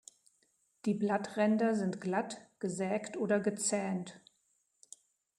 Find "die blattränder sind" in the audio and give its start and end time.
0.85-2.01